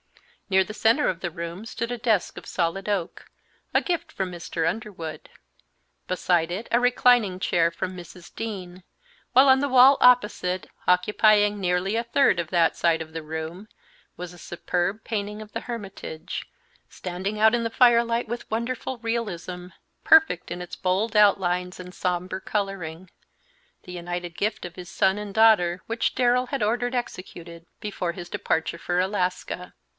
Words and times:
Near 0.49 0.63
the 0.65 0.73
centre 0.73 1.07
of 1.07 1.21
the 1.21 1.31
room 1.31 1.63
stood 1.65 1.91
a 1.93 1.97
desk 1.97 2.35
of 2.37 2.47
solid 2.47 2.89
oak, 2.89 3.29
a 3.73 3.79
gift 3.81 4.11
from 4.11 4.31
Mr. 4.31 4.67
Underwood; 4.67 5.29
beside 6.07 6.51
it 6.51 6.67
a 6.71 6.79
reclining 6.79 7.39
chair 7.39 7.69
from 7.71 7.95
Mrs. 7.95 8.35
Dean, 8.35 8.83
while 9.31 9.47
on 9.47 9.59
the 9.59 9.69
wall 9.69 9.97
opposite, 10.01 10.67
occupying 10.87 11.59
nearly 11.61 11.95
a 11.95 12.03
third 12.03 12.37
of 12.39 12.49
that 12.49 12.75
side 12.75 13.01
of 13.01 13.13
the 13.13 13.21
room, 13.23 13.69
was 14.17 14.33
a 14.33 14.37
superb 14.39 15.05
painting 15.05 15.41
of 15.41 15.53
the 15.53 15.61
Hermitage, 15.61 16.47
standing 16.89 17.39
out 17.39 17.55
in 17.55 17.63
the 17.63 17.69
firelight 17.69 18.27
with 18.27 18.49
wonderful 18.51 18.97
realism, 18.97 19.67
perfect 20.03 20.51
in 20.51 20.61
its 20.61 20.75
bold 20.75 21.15
outlines 21.15 21.79
and 21.79 21.93
sombre 21.93 22.41
coloring, 22.41 23.09
the 23.83 23.93
united 23.93 24.35
gift 24.35 24.65
of 24.65 24.75
his 24.75 24.89
son 24.89 25.17
and 25.19 25.33
daughter, 25.33 25.81
which 25.85 26.15
Darrell 26.15 26.47
had 26.47 26.63
ordered 26.63 26.95
executed 26.95 27.65
before 27.79 28.13
his 28.13 28.27
departure 28.27 28.79
for 28.79 28.99
Alaska. 28.99 29.73